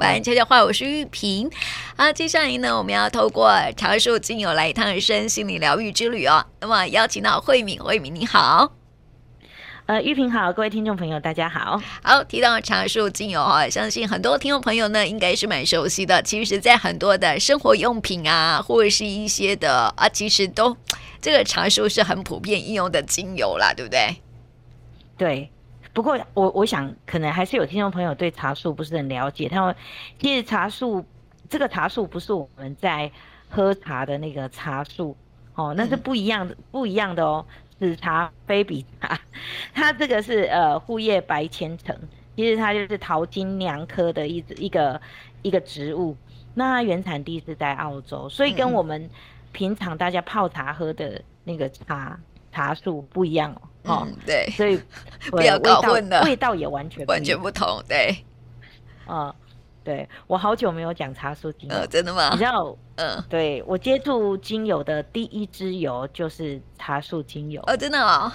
[0.00, 1.50] 晚安，悄悄话，我是玉萍。
[1.94, 6.42] 好，接下来呢，我们要透过茶树精油来一趟身心灵疗愈之旅哦。
[6.58, 8.72] 那么邀请到慧敏，慧敏你好。
[9.84, 11.78] 呃，玉萍好，各位听众朋友大家好。
[12.02, 16.22] 好，提到茶树精油哈，相信很多听众朋友呢应该是蛮熟悉的。
[16.22, 20.74] 其实，在很多的生活用品啊，或者是一些的啊，其实都
[21.20, 24.16] 这个茶树是很普遍应用的精油啦，对不对？
[25.18, 25.50] 对。
[25.92, 29.48] 不过我我想，可能还是有听众朋友对茶树不是很了解。
[29.48, 29.74] 他们
[30.18, 31.04] 其实茶树
[31.48, 33.10] 这个茶树不是我们在
[33.48, 35.16] 喝茶的那个茶树
[35.54, 37.44] 哦，那是不一样的，不一样的哦。
[37.78, 39.18] 紫茶非比茶，
[39.72, 41.96] 它这个是呃护叶白千层，
[42.36, 45.00] 其实它就是桃金娘科的一一个
[45.40, 46.14] 一个植物。
[46.52, 49.08] 那它原产地是在澳洲，所以跟我们
[49.50, 52.20] 平常大家泡茶喝的那个茶
[52.52, 53.62] 茶树不一样哦。
[53.84, 54.80] 哦，对，所以
[55.30, 57.82] 不要搞混了，味道也完全完全不同。
[57.88, 58.24] 对，
[59.06, 59.34] 嗯。
[59.82, 62.28] 对，我好久没有讲茶树精油，呃，真的吗？
[62.32, 68.30] 你知道，嗯，对，我接触精油的第一支油就是茶树精油，哦，真的哦，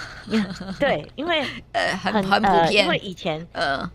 [0.79, 3.89] 对，因为 呃很很普遍，因为以前呃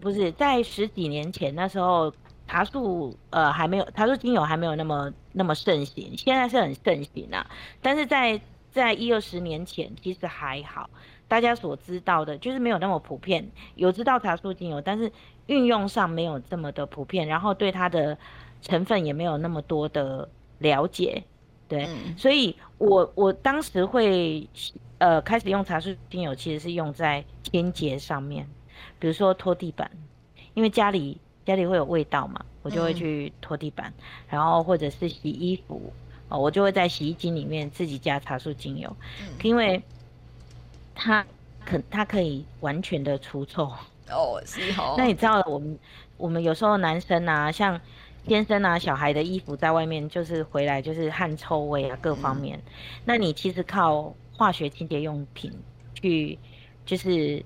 [0.00, 2.12] 不是在十几年前那时候
[2.48, 7.46] 茶树呃还没有茶树精油还没有那么那么盛行，现在是很盛行啊，
[7.80, 8.38] 但是在
[8.78, 10.88] 在一二十年前其实还好，
[11.26, 15.10] 大家所知道的就是没有那么普遍，有知道茶树精油，但是。
[15.48, 18.18] 运用上没有这么的普遍，然后对它的
[18.60, 21.24] 成分也没有那么多的了解，
[21.66, 24.46] 对，嗯、所以我我当时会
[24.98, 28.46] 呃开始用茶树精油，其实是用在清洁上面，
[28.98, 29.90] 比如说拖地板，
[30.52, 35.90] 因为家里家里会有味道嘛，我就会去拖地板，嗯、然后或者是洗衣服，
[36.28, 39.82] 哦，我就会在洗衣机里面自己加茶树精油，嗯、因为
[40.94, 41.24] 它
[41.64, 43.70] 可它可以完全的除臭。
[44.10, 44.94] 哦，是哦。
[44.96, 45.78] 那你知道我们
[46.16, 47.80] 我们有时候男生啊，像
[48.26, 52.58] 先生啊，小孩的衣服在外面就是回来就是汗臭味啊，各方面。
[52.58, 52.72] 嗯、
[53.04, 55.52] 那你其实靠化学清洁用品
[55.94, 56.38] 去，
[56.84, 57.44] 就是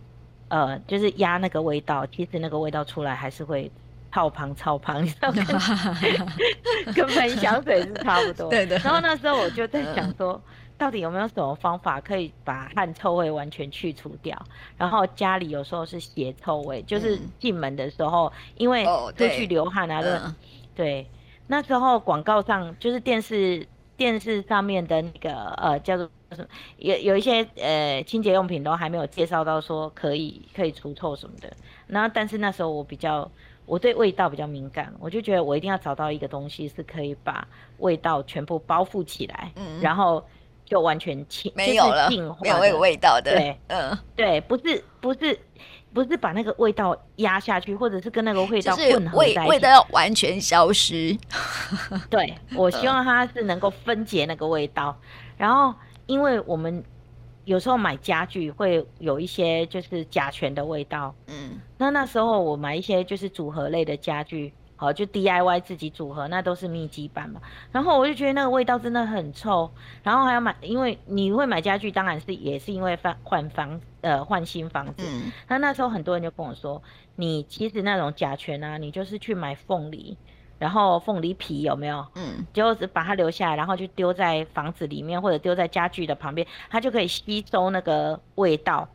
[0.49, 3.71] 呃，就是压那个味道，其实那个味道出来还是会
[4.13, 5.97] 臭胖 超胖，你知道吗？
[6.95, 8.51] 跟喷香水是差不多。
[8.51, 8.77] 对的。
[8.79, 10.33] 然后那时候我就在想说。
[10.35, 10.41] 嗯
[10.79, 14.37] 到底有没有什么方法可以把汗臭味完全去除掉？
[14.77, 18.85] 然后家里有时候是鞋臭味，就是进门的时候，嗯、因为
[19.17, 20.19] 出去流汗啊，对，
[20.75, 21.07] 对。
[21.47, 23.65] 那时候广告上就是电视
[23.97, 31.53] 电视上面的那个呃叫做什么，有有一些呃清洁用品都还没有介绍到说可以可以除臭什么的。
[31.87, 33.31] 然后但是那时候我比较
[33.67, 37.47] 我对味道比较敏感，我就觉得我一定要找到一个东西是可以把
[37.79, 40.25] 味道全部包覆起来，嗯、然后。
[40.65, 42.09] 就完全清没有了，
[42.41, 43.33] 没有味味道的。
[43.33, 45.39] 对，嗯，对，不是不是
[45.93, 51.15] 不是把那个味道压下去，或者是跟那个味道混合在一起，味味道要完全消失。
[52.09, 54.97] 对，我 希望它是能够分解那个味道。
[55.37, 55.75] 然后，
[56.07, 56.83] 因为我们
[57.45, 64.53] 有时候买家具会有一些就是甲醛的味道，嗯，那那时候我买一些就是组合类的家具。
[64.75, 67.41] 好，就 DIY 自己组合，那都是密集版嘛。
[67.71, 69.71] 然后我就觉得那个味道真的很臭，
[70.03, 75.05] 然后还要买，因为你会买家具，当然是也是因为换换房，呃，换新房子。
[75.07, 75.31] 嗯。
[75.47, 76.83] 那那时候很多人就跟我说，
[77.15, 80.19] 你其实那种甲醛啊，你就是去买凤梨，
[80.63, 82.07] 然后凤梨皮有没有？
[82.15, 82.47] 嗯。
[82.53, 88.89] 就是把它留下来，然后就丢在房子里面，或者丢在家具的旁边，它就可以吸收那个味道。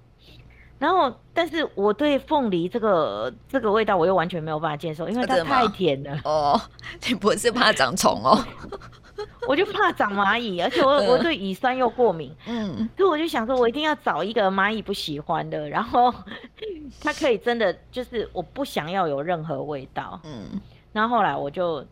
[0.79, 6.19] 然后，但是我对凤梨这个这个味道，我又完全没有办法接受，因为它太甜了。
[6.23, 6.59] 哦，
[7.07, 8.37] 你不是怕长虫哦？
[9.47, 12.31] 我就怕长蚂蚁，而且我我对乙酸又过敏。
[12.45, 16.13] 嗯，所以我就想说，我一定要找一个蚂蚁不喜欢的，然后
[17.01, 20.19] 它可以真的就是我不想要有任何味道。
[20.25, 20.61] 嗯，
[20.97, 21.85] 然后后来我就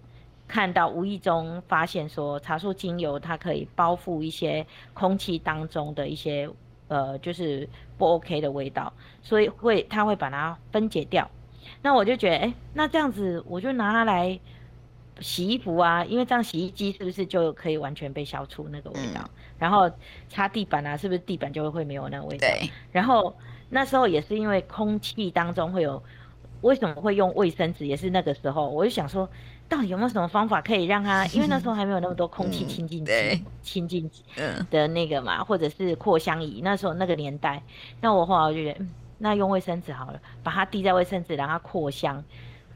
[0.47, 6.49] 看到无意中发现说，茶树精油它可以包覆一些空气当中的一些。
[6.87, 7.67] 呃，就是
[7.97, 11.27] 不 OK 的味道，所以会它会把它分解掉。
[11.81, 14.39] 那我就觉得，哎、欸，那这样子我就拿它来
[15.19, 19.21] 洗衣服啊，因为这样洗衣机是不是就可以完全被消除那个味道？
[19.23, 19.89] 嗯、然后
[20.29, 22.47] 擦地板啊，是不是地板就会没有那个味道？
[22.47, 22.69] 对。
[22.91, 23.35] 然后
[23.67, 26.03] 那时候也是因为空气当中会有，
[26.65, 27.85] 为什么会用卫生纸？
[27.85, 29.29] 也是那个时候，我就想说。
[29.67, 31.25] 到底有没有什么方法可以让它？
[31.33, 34.23] 因为那时候还没有那么多空气清净机、清净机
[34.69, 36.61] 的那个嘛，或者是扩香仪。
[36.63, 37.63] 那时候那个年代，
[37.99, 42.23] 那我后来我就觉得，嗯，那用卫生纸好了，把它滴在卫生纸，让它扩香，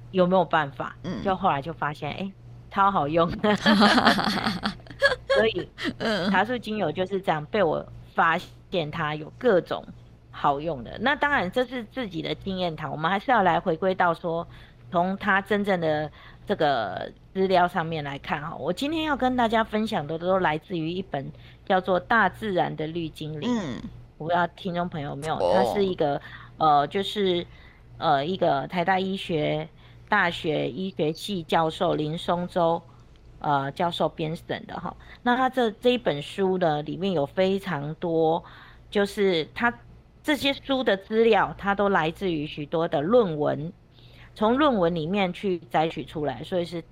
[0.10, 0.96] 有没有办法？
[1.04, 2.34] 嗯，就后来就发现，哎、欸，
[2.72, 3.30] 超好用。
[5.38, 5.70] 所以，
[6.32, 8.36] 茶树精油就是这样被我发
[8.72, 9.86] 现它有各种
[10.40, 10.98] 好用的。
[11.02, 14.48] 那当然这是自己的经验谈，我们还是要来回归到说。
[14.92, 16.12] 从它真正的
[16.48, 21.32] 这个资料上面来看哈，我今天要跟大家分享的都来自于一本
[21.64, 23.48] 叫做《大自然的绿精灵》。
[23.56, 23.80] 嗯，
[24.18, 26.20] 我不知道听众朋友有没有，它是一个
[26.58, 27.46] 呃，就是
[28.00, 29.70] 呃一个台大医学
[30.10, 32.82] 大学医学系教授林松洲
[33.42, 34.98] 呃教授编审的哈。
[35.22, 38.44] 那他这这一本书呢，里面有非常多，
[38.90, 39.72] 就是他
[40.30, 43.74] 这些书的资料，它都来自于许多的论文。
[44.36, 46.84] 从论文里面去摘取出来，所以是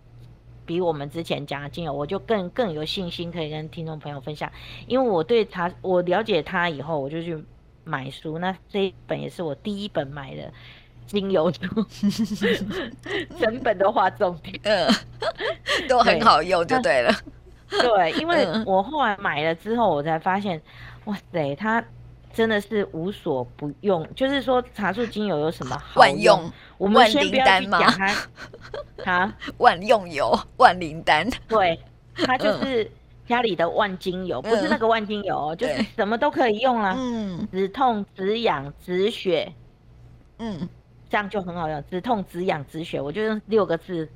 [0.65, 4.51] 比我们之前讲的精油，我就更更有信心可以跟听众朋友分享。
[4.87, 7.37] 因为我对他，我了解他以后，我就去
[7.83, 8.39] 买书。
[8.39, 10.51] 那这一本也是我第一本买的
[11.05, 11.59] 精油书，
[13.39, 14.89] 整本都画重点，嗯，
[15.87, 17.13] 都很好用，就对了。
[17.69, 20.59] 对，因为我后来买了之后，我才发现，
[21.05, 21.85] 哇塞，它。
[22.33, 26.51] 真的是无所不用，就是说茶树精油有什么好万用？
[26.77, 28.15] 我们先不要去讲它，
[29.03, 31.79] 它，万用油，万灵丹，对，
[32.15, 32.89] 它就是
[33.25, 36.95] 家里的万金油，嗯、不是那个万金油，嗯、就是什么都可以用啦。
[36.97, 39.51] 嗯，止痛、止痒、止血，
[40.37, 40.69] 嗯，
[41.09, 41.83] 这样就很好用。
[41.89, 44.07] 止痛、止痒、止血，我就用六个字。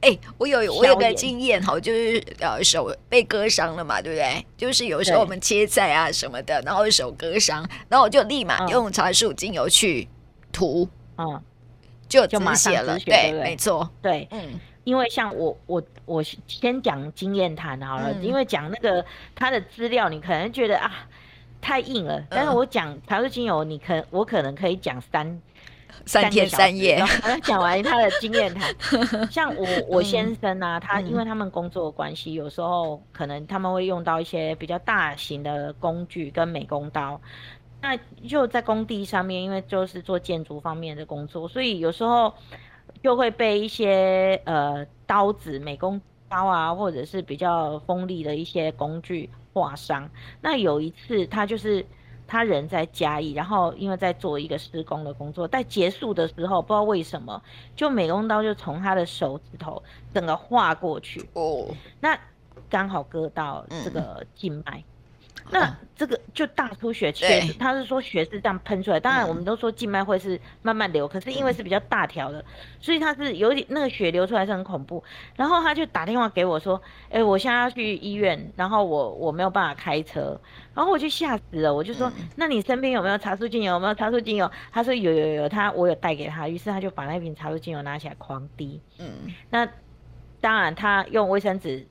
[0.00, 4.46] 哎、欸，我有我有个经验哈，就是呃手被割伤了嘛，对不对？
[4.56, 10.08] 就是有时候我们切菜啊什么的，然后手割伤，然后我就立马用茶树精油去
[10.52, 11.42] 涂，嗯，
[12.08, 12.98] 就止血了。
[13.00, 19.04] 对，没错，对，嗯，因为像我我我先讲经验谈好了，嗯、因为讲那个
[19.34, 21.08] 他的资料，你可能觉得啊
[21.60, 25.40] 太硬了，但是我讲茶树精油，你可我可能可以讲三。
[26.06, 27.02] 三天三夜，
[27.42, 28.74] 讲完他的经验谈。
[29.30, 37.20] 像我 我先生啊，他因为他们工作的关系，有时候可能他们会用到一些比较大型的工具跟美工刀。
[37.80, 37.96] 那
[38.26, 42.32] 就在工地上面，因为就是做建筑方面的工作，所以有时候
[43.02, 50.10] 就会被一些呃刀子、美工刀啊，或者是比较锋利的一些工具划伤。
[50.40, 51.84] 那有一次他就是。
[52.28, 57.42] 他人在嘉义，然后因为在做一个施工的工作，在结束的时候，不知道为什么，
[57.74, 59.82] 就美工刀就从他的手指头
[60.14, 61.66] 整个划过去，哦，
[61.98, 62.16] 那
[62.68, 64.78] 刚好割到这个静脉。
[64.78, 64.84] 嗯
[65.50, 69.00] 那这个就大出血，血他是说血是这样喷出来。
[69.00, 72.44] 当然，我们都说静脉会是慢慢流，可是因为是比较大条的，
[72.80, 75.02] 所以他是有点那个血流出来是很恐怖。
[75.34, 76.80] 然后他就打电话给我说
[77.10, 80.40] ：“哎，我现在要去医院，然后我我没有办法开车。”
[80.74, 83.72] 然后我就吓死了，我就说：“那你身边有没有茶树精油？
[83.72, 88.80] 有没有茶树精油？”他说：“有有有，他我有带给他。”于是他就把那瓶茶树精油拿起来狂滴。
[88.98, 89.68] 嗯，那
[90.40, 91.84] 当然他用卫生纸。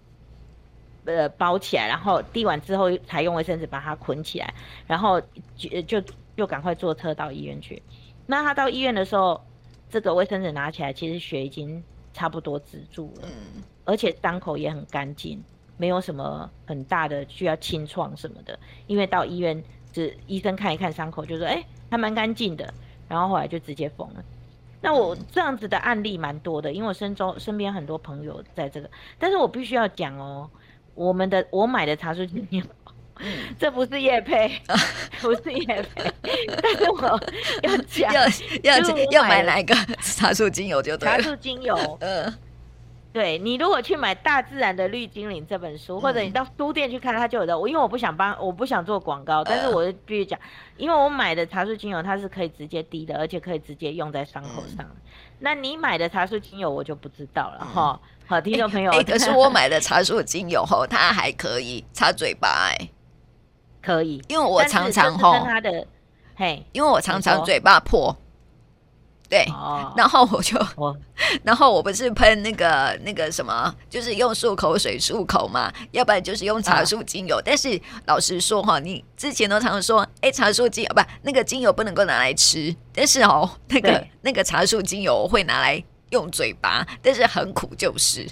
[1.07, 4.53] 呃，包起来，然后滴完之后才用卫生纸把它捆起来，
[4.85, 5.21] 然后
[5.55, 6.03] 就就
[6.35, 7.81] 又赶快坐车到医院去。
[8.25, 9.41] 那他到医院的时候，
[9.89, 11.81] 这个卫生纸拿起来，其实血已经
[12.13, 15.41] 差不多止住了，嗯，而且伤口也很干净，
[15.77, 18.59] 没有什么很大的需要清创什么的。
[18.85, 19.63] 因为到医院，
[19.93, 22.73] 只医生看一看伤口，就说哎，还蛮干净的，
[23.07, 24.21] 然后后来就直接缝了。
[24.81, 30.49] 那我这样子的案例蛮多的，因为我身中身边很多朋友在这个，但是我必须要讲哦。
[30.97, 32.61] 我们的我买的茶树精油，
[33.59, 34.51] 这不是叶配，
[35.21, 35.65] 不是叶
[35.95, 36.11] 配，
[36.61, 37.21] 但是我
[37.61, 39.75] 要讲，要要要买哪个？
[40.01, 41.17] 茶树精油就对了。
[41.17, 42.33] 茶树精油， 嗯，
[43.13, 47.57] 对，你如果去买《大自然的绿精灵》这本书，或者你到书店去看，它就有的。
[47.57, 50.39] 我因为我不想帮，我不想做广告，但是我就必须讲，
[50.77, 54.85] 因为我买的茶树精油它是可以直接滴的，而且可以直接用在伤口上。
[55.39, 57.99] 那你买的茶树精油我就不知道了哈。
[58.25, 62.89] 好，听众朋友，哎、欸欸， 可是我买的茶树精油吼，它还可以擦嘴巴，哎，
[63.81, 65.87] 可以，因为我常常吼，它的，
[66.35, 68.15] 嘿，因为我常常嘴巴破，
[69.29, 70.97] 对，哦、然后我就，哦、
[71.43, 77.37] 然后我不是喷那个那个什么，就是用漱口水漱口嘛，要不然就是用茶树精油。
[77.37, 85.83] 啊、但是老实说哈，你之前都常常说，哎、欸，茶树精油不，那个精油不能够拿来吃，但是哦，那个那个茶树精油我会拿来。
[86.11, 88.25] 用嘴巴，但是很苦，就是。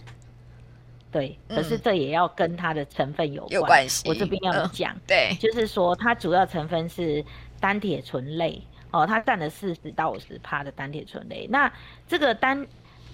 [1.12, 3.54] 对，可是这也要跟它的成分有关。
[3.54, 4.08] 有关系。
[4.08, 7.22] 我这边要讲、呃，对，就是说它主要成分是
[7.60, 11.46] 单铁醇类，哦，它占了四十到五十趴的单铁醇类。
[11.50, 11.72] 那
[12.08, 12.66] 这个单，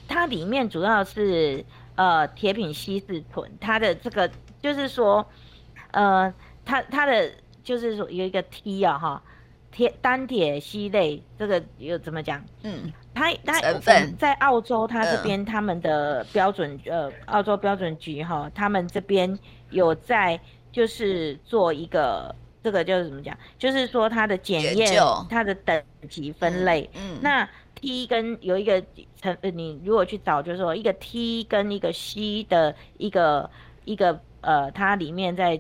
[0.07, 4.29] 它里面主要是呃铁品稀释醇，它的这个
[4.61, 5.25] 就是说，
[5.91, 6.31] 呃，
[6.63, 7.31] 它它的
[7.63, 9.23] 就是说有一个 T 啊哈，
[9.71, 12.43] 铁单铁烯类，这个又怎么讲？
[12.63, 12.93] 嗯。
[13.13, 13.59] 它它
[14.17, 19.38] 在澳洲，它这边他们的标准呃，澳洲标准局哈，他们这边
[19.69, 20.39] 有在
[20.71, 26.87] 就是做一个这个就是怎么讲，就是说它的检验，它的等级分类。
[26.93, 28.83] 嗯，那 T 跟有一个
[29.19, 33.49] 成，你如果去找，就是说一个 T 跟一个 C 的一个
[33.85, 35.59] 一个呃，它里面在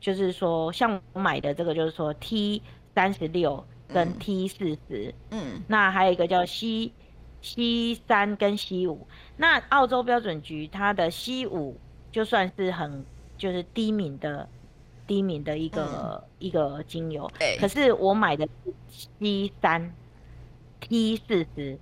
[0.00, 2.62] 就是说，像我买的这个就是说 T
[2.94, 6.90] 三十六跟 T 四十，嗯，那还有一个叫 C
[7.42, 9.06] C 三跟 C 五，
[9.36, 11.78] 那澳洲标准局它的 C 五
[12.10, 13.04] 就算是很
[13.36, 14.48] 就是低敏的。
[15.06, 17.56] 低敏的一个、嗯、一个精油，对。
[17.58, 18.74] 可是我买的是
[19.20, 19.94] C 三
[20.80, 21.78] T 四十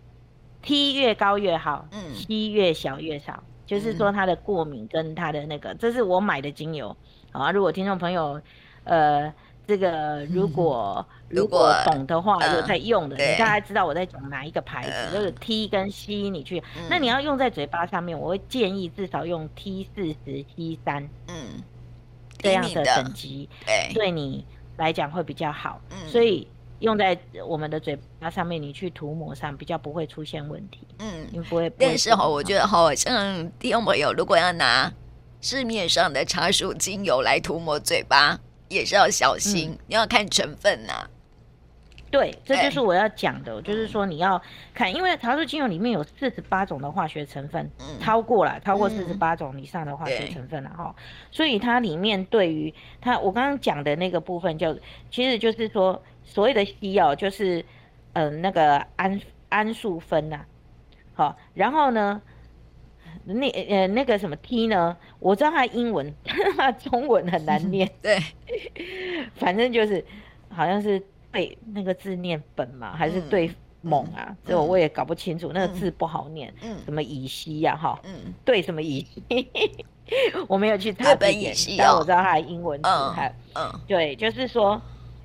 [0.62, 6.96] ，T 越高越好，嗯，T 越小越少，就是说它的过敏跟它的那个，嗯、这是我买的精油。
[7.32, 8.40] 好啊，如果听众朋友，
[8.84, 9.32] 呃，
[9.66, 21.62] 这个如果、嗯、如果懂的话，有在用的，呃、你大概知道我在讲哪一个牌子，呃、就是 T 跟 C 你去，嗯、那你要用在嘴巴上面，我会建议至少用 T 四十 T 三，嗯。
[22.44, 23.48] 这样的等级
[23.94, 24.46] 对你
[24.76, 26.46] 来讲会比较好，嗯、所以
[26.80, 30.86] 用在我们的嘴巴上面，你去涂抹上比较不会出现问题。
[30.98, 31.70] 嗯，因为不会。
[31.78, 34.92] 但是哈，我觉得哈，像听众朋友如果要拿
[35.40, 41.10] 市面上的茶树精油来涂抹嘴巴，也是要小心，嗯、你要看成分呐、啊。
[42.14, 44.40] 对，这就是我要讲的，就是说你要
[44.72, 51.02] 看，因为茶树精油里面有四十八种的化学成分，嗯、超过了，超过四十八种以上的化学成分了哈，嗯、
[51.32, 54.80] 所以它里面对于它，我刚刚讲的那个部分就，就
[55.10, 57.58] 其实就是说所谓的西药，就是
[58.12, 60.44] 嗯、呃、那个氨氨素酚呐，
[61.14, 62.22] 好，然后呢，
[63.24, 66.14] 那呃那个什么 T 呢，我知道它英文，
[66.56, 68.20] 它中文很难念， 对，
[69.34, 70.04] 反正就是
[70.48, 71.02] 好像是。
[71.34, 73.50] 对那个字念本嘛，还是对
[73.82, 74.34] 锰啊？
[74.46, 76.54] 这、嗯、我也搞不清楚，嗯、那个字不好念。
[76.62, 77.76] 嗯，什么乙烯呀？
[77.76, 79.50] 哈，嗯，对什么乙烯？
[80.46, 82.88] 我没有去查字典，但我知道它的英文字。
[82.88, 84.80] 嗯，嗯对，就是说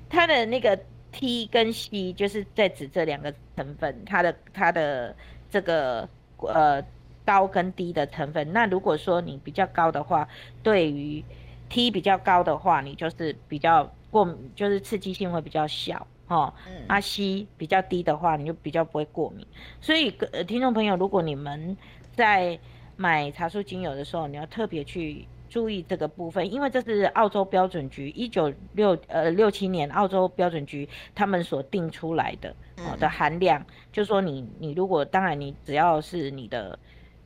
[0.08, 0.76] 它的那个
[1.12, 5.14] T 跟 C，就是在指这两个成分，它的它的
[5.48, 6.84] 这个呃
[7.24, 8.52] 高跟低的成分。
[8.52, 10.28] 那如果说你比较高的话，
[10.62, 11.24] 对于
[11.68, 13.88] T 比较高的话，你就是比较。
[14.10, 16.52] 过敏就是刺激性会比较小，哈，
[16.88, 19.46] 阿西比较低的话，你就比较不会过敏。
[19.80, 21.76] 所以，呃，听众朋友，如果你们
[22.12, 22.58] 在
[22.96, 36.78] 买茶树精油的时候，你要特别去注意这个部分，因为这是澳洲标准局一九六呃六七年澳洲标准局他们所定出来的，哦的含量，就是说你你如果当然你只要是你的，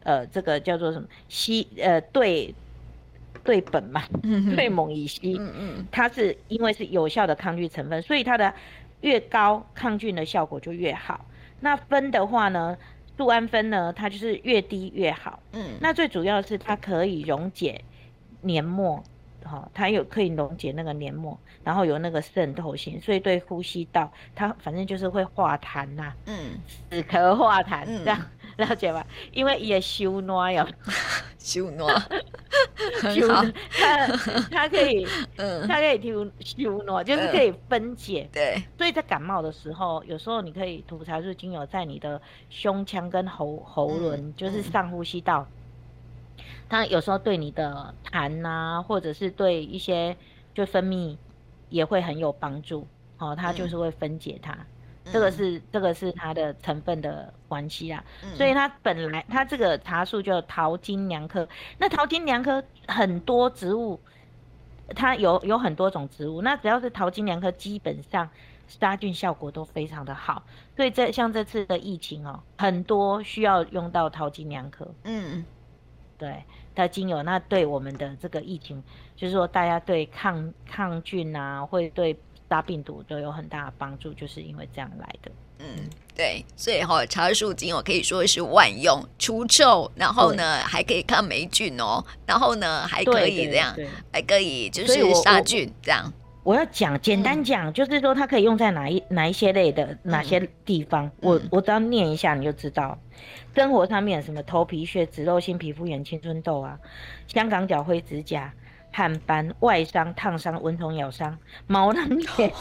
[0.02, 2.54] 呃，这个叫做什么西呃对。
[3.42, 8.52] 对苯嘛，对锰乙烯，嗯嗯，它是因为是有效的抗菌成分，所以它的
[9.00, 11.24] 越高抗菌的效果就越好。
[11.60, 12.76] 那酚的话呢，
[13.16, 15.40] 杜安酚呢，它就是越低越好。
[15.52, 17.82] 嗯，那最主要的是它可以溶解
[18.42, 19.02] 黏膜，
[19.42, 26.58] 哈，它有可以溶解那个黏膜，然后有那个渗透性，所以对呼吸道它反正就是会化痰呐，嗯，
[26.90, 28.20] 止咳化痰这样。
[28.56, 29.04] 了解吧？
[29.32, 30.64] 因为也修暖呀，
[31.44, 31.94] 修暖，
[33.14, 34.06] 修它
[34.50, 38.26] 它可以，嗯，它可以修修诺，就是可以分解。
[38.32, 45.46] 对，所以在感冒的时候，有时候你可以涂茶树精油在你的胸腔跟喉喉轮，就是上呼吸道。
[46.66, 50.16] 它有时候对你的痰呐，或者是对一些
[50.54, 51.14] 就分泌
[51.68, 52.86] 也会很有帮助。
[53.18, 54.56] 哦，它就是会分解它。
[55.12, 61.46] 这个是这个是它的成分的关系啊，嗯、所以它本来它这个茶树叫桃金娘科，
[61.78, 64.00] 那桃金娘科很多植物，
[64.96, 68.28] 它有有很多种植物，那只要是桃金娘科，基本上
[68.66, 70.42] 杀菌效果都非常的好，
[70.74, 75.44] 所以这像这次的疫情哦，很多需要用到桃金娘科，嗯，
[76.16, 76.42] 对，
[76.74, 78.82] 它精油那对我们的这个疫情，
[79.14, 82.18] 就是说大家对抗抗菌啊，会对。
[82.54, 85.30] 杀病毒都有很大的帮助，就是因为这样来的。
[85.58, 93.74] 嗯，对，所以哈，茶树精油可以说是万用，除臭，然后呢还可以抗霉菌哦，然后呢还可以这样，
[94.12, 96.12] 还可以就是杀菌这样。
[96.44, 102.96] 我要讲简单讲，嗯、就是说它可以用在哪一哪一些类的哪些地方，嗯、我我只要念一下你就知道。
[103.56, 106.78] 生活上面什么头皮屑、脂漏性皮肤炎、青春痘啊，
[107.26, 108.52] 香港脚、灰指甲。
[108.94, 111.36] 汗斑、外伤、烫伤、蚊虫咬伤、
[111.66, 112.08] 毛囊
[112.38, 112.52] 炎、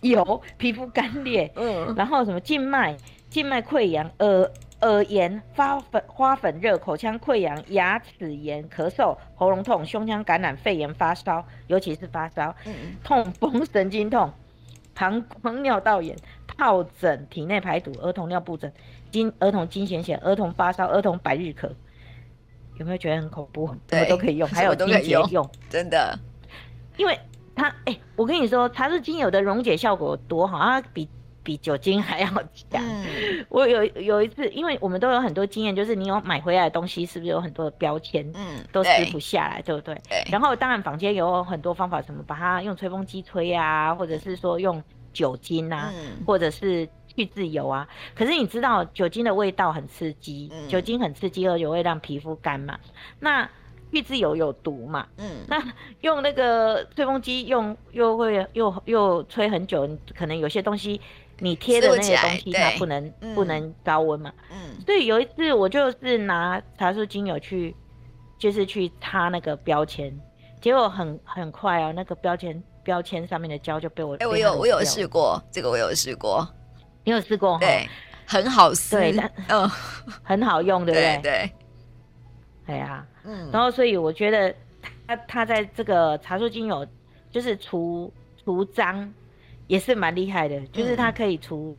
[0.00, 2.96] 有皮肤干裂，嗯，然后什么静脉、
[3.28, 4.50] 静脉溃疡、耳
[4.80, 12.72] 耳炎、发粉、花粉热、口腔溃疡、牙齿炎、咳嗽、喉咙痛、胸腔感染、肺炎、发烧，尤其是发烧，嗯，
[13.04, 14.32] 痛风、神经痛、
[14.94, 16.16] 膀 胱尿道炎、
[16.56, 18.72] 疱疹、体内排毒、儿童尿布疹、
[19.10, 21.70] 经儿童经血痫、儿童发烧、儿童百日咳。
[22.78, 23.66] 有没有觉得很恐怖？
[23.88, 26.18] 什么都可以用， 还有清洁用，真的。
[26.96, 27.18] 因为
[27.54, 31.08] 它，哎、欸，我跟你说，茶树精油的溶解效果多好，它比
[31.42, 32.82] 比酒精还要强。
[32.82, 33.04] 嗯、
[33.48, 39.94] 我有有一次，因为我们都有很多经验，就是你有买回来的东西，是不是有很多的标签，嗯，都撕不下来，对，对不对？
[40.08, 40.24] 对。
[40.30, 46.86] 然后当然坊间有很多方法，什么把它用吹风机吹啊，或者是说用酒精啊，嗯、或者是
[47.20, 47.86] 去渍油啊。
[48.14, 52.78] 可是你知道酒精的味道很刺激，嗯、酒精很刺激，而且会让皮肤干嘛。
[53.18, 53.48] 那
[53.92, 55.06] 去渍油有毒嘛？
[55.16, 55.60] 嗯，那
[56.02, 61.00] 用那个吹风机用又会又又吹很久，可能有些东西
[61.40, 64.32] 你贴的那些东西它不能不能高温嘛？
[64.52, 67.74] 嗯，所以有一次我就是拿茶树精油去，
[68.38, 70.16] 就是去擦那个标签，
[70.60, 76.46] 结果很很快哦，那个标签标签上面的胶就被我哎、欸，我有我有试过这个，我有试过，
[77.10, 77.58] 你有试过？
[77.58, 77.88] 对，
[78.24, 79.68] 很好撕，对，嗯，
[80.22, 81.20] 很好用，对不对？
[81.22, 81.52] 对，
[82.64, 83.04] 对呀。
[83.24, 84.54] 嗯，然后所以我觉得
[85.08, 86.86] 它它在这个茶树精油
[87.32, 88.12] 就是除
[88.44, 89.12] 除脏
[89.66, 91.76] 也是蛮厉害的，嗯、就是它可以除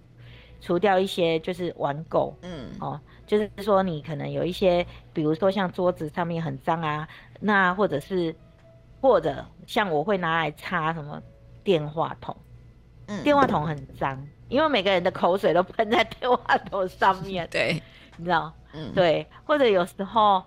[0.59, 7.07] 除掉一些就是顽垢，嗯哦，就是说你可能有一些，比如说像桌子上面很脏啊，
[7.39, 8.35] 那或者是
[8.99, 11.21] 或者像我会拿来擦什么
[11.63, 12.35] 电话筒，
[13.07, 17.81] 嗯，电话筒很脏，因为每个人的口水都喷在电话头上面， 对，
[18.17, 20.43] 你知道，嗯，对，或者有时候。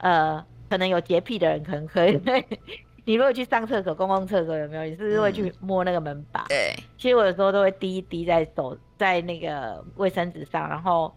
[0.00, 0.40] 呃，
[0.70, 2.16] 可能有洁癖的人可能可以。
[2.18, 2.46] 对，
[3.04, 4.84] 你如果去上厕所，公共厕所有没有？
[4.84, 6.42] 你是不是会去摸那个门把？
[6.42, 6.72] 嗯、对。
[6.96, 11.12] 其实我有时候都会滴一滴在手，在那个卫生纸上，然后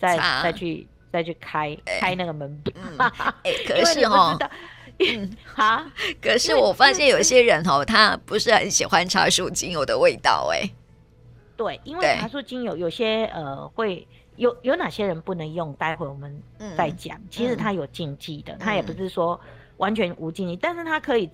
[0.00, 2.60] 再再去再去开对开那个门
[2.98, 3.06] 把。
[3.46, 4.36] 哎、嗯欸，可是哦，
[4.98, 5.84] 嗯，好。
[6.20, 10.68] 可是我发现有些人哦，他不是很喜欢茶树精油的味道，哎。
[11.56, 14.06] 对，因为茶树精油有些呃会。
[14.36, 15.72] 有有哪些人不能用？
[15.74, 16.42] 待会我们
[16.76, 17.16] 再讲。
[17.18, 19.40] 嗯、其实它有禁忌的，它、嗯、也不是说
[19.76, 21.30] 完全无禁忌，嗯、但是它可以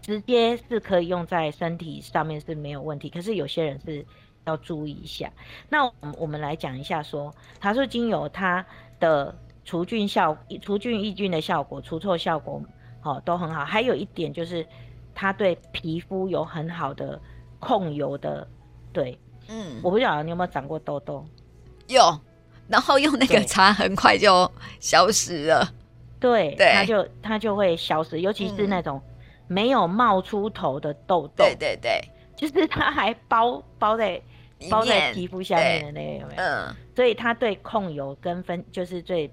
[0.00, 3.10] 直接是可以用在身体上面是没有问题。
[3.10, 4.06] 可是有些人是
[4.44, 5.32] 要注意一下。
[5.68, 8.64] 那我们我们来讲一下说，说茶树精油它
[9.00, 12.62] 的除菌效、除菌抑菌的效果、除臭效果，
[13.02, 13.64] 哦都很好。
[13.64, 14.64] 还有一点就是，
[15.12, 17.20] 它对皮肤有很好的
[17.58, 18.46] 控油的。
[18.92, 21.24] 对，嗯，我不晓得你有没有长过痘痘？
[21.88, 22.00] 有。
[22.66, 25.70] 然后用那个擦，很快就消失了。
[26.18, 28.98] 对，对，它就它就会消失，尤其是那种
[29.46, 31.44] 没有冒出头的痘痘。
[31.44, 32.00] 对对对，
[32.34, 34.18] 就是它还包包在
[34.70, 36.42] 包在皮肤下面的那个有没有？
[36.42, 36.74] 嗯。
[36.96, 39.30] 所以它对控油跟分，就是对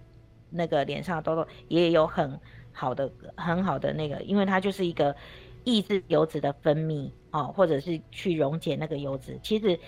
[0.49, 2.37] 那个脸上的痘痘也有很
[2.73, 5.15] 好的很好的那个，因为它就是一个
[5.63, 9.39] 抑制油脂的分泌哦，或者是去溶解那个油脂。
[9.43, 9.79] 其实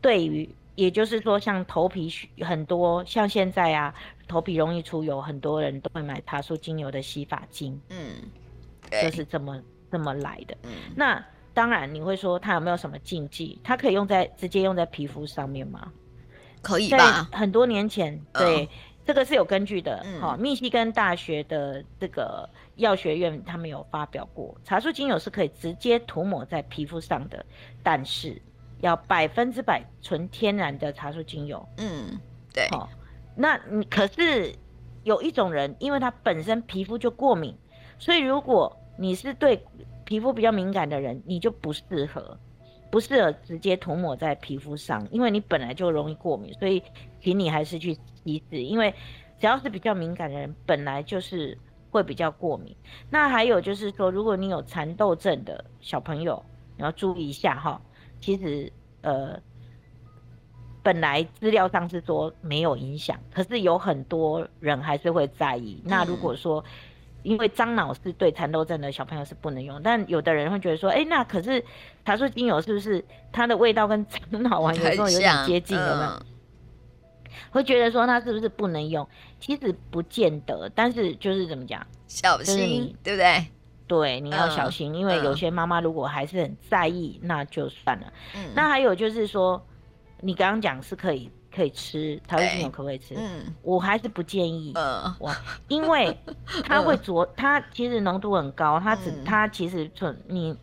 [0.00, 3.94] 对于也就是说，像头皮很多，像现在啊，
[4.26, 8.14] 头皮容易出油，很多人都会买茶树精油的洗发精，嗯，
[8.90, 10.56] 就是这么这么来的。
[10.62, 13.60] 嗯，那当然你会说它有没有什么禁忌？
[13.62, 15.92] 它可以用在直接用在皮肤上面吗？
[16.62, 17.28] 可以吧？
[17.32, 18.68] 很多年前，对，哦、
[19.04, 20.04] 这个是有根据的。
[20.20, 27.44] 好、密西根大学的这个药学院他们有发表过，茶树精油是可以直接涂抹在皮肤上的，
[27.82, 28.40] 但是。
[28.82, 32.18] 要百分之百纯天然的茶树精油，嗯，
[32.50, 32.66] 对。
[32.70, 32.88] 好、哦，
[33.36, 34.54] 那你可是
[35.04, 37.54] 有一种人，因为他本身皮肤就过敏，
[37.98, 39.62] 所以如果你是对
[40.06, 42.38] 皮肤比较敏感的人，你就不适合，
[42.90, 46.82] 不适合直接涂抹在皮肤上，因为你本来就容易过敏，所以
[47.20, 48.92] 请你还是去医治，因为
[49.38, 51.56] 只要是比较敏感的人，本来就是
[51.90, 52.74] 会比较过敏。
[53.08, 56.44] 那还有就是说，如果你有蚕豆症的小朋友，
[56.76, 57.80] 你要注意一下哈。
[58.20, 59.40] 其实，呃，
[60.82, 65.80] 本来资料上是说没有影响，可是有很多人还是会在意。
[65.84, 66.62] 嗯、那如果说，
[67.22, 71.64] 因为樟脑是对蚕豆症的小朋友是不能用，但有的人会觉得说，哎、欸，那可是
[72.04, 76.18] 茶树精油是不是它的味道跟樟脑丸有时候有点接近的呢？
[76.18, 76.26] 嗯、
[77.50, 79.06] 会觉得说它是不是不能用？
[79.38, 83.46] 其实不见得，但是就是怎么讲，小心，对不对？
[83.86, 88.12] 对，你要小心，嗯、因为有些妈妈如果还是很在意，嗯、那就算了。
[88.36, 89.60] 嗯，那还有就是说，
[90.20, 93.14] 你刚刚讲是可以可以吃，台湾精油可不可以吃？
[93.16, 94.72] 嗯，我还是不建议。
[94.76, 95.36] 嗯，哇，
[95.68, 96.16] 因为
[96.64, 100.56] 它会灼，它其实浓度很高，它只、嗯、它其实就你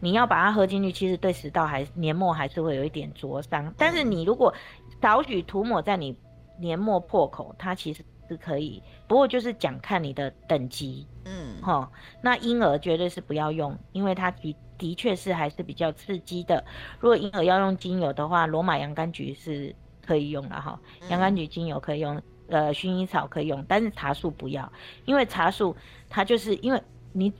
[0.00, 3.66] 你要把它喝进去，其实对食道还黏膜还是会有一点灼伤。
[3.66, 4.52] 嗯、但是你如果
[5.00, 6.16] 少许涂抹在你
[6.58, 8.82] 黏膜破口，它其实是可以。
[9.08, 11.06] 不过就是讲看你的等级。
[11.24, 16.64] 嗯，哈，那婴儿绝对是不要用，因为它的的确是还是比较刺激的。
[16.98, 19.72] 如果婴儿要用精油的话，罗马洋甘菊是
[20.06, 24.70] 可以用了哈，洋甘菊精油可以用，呃，薰衣草可以用，但是茶树不要，
[25.04, 25.74] 因为茶树
[26.08, 27.32] 它就是因为你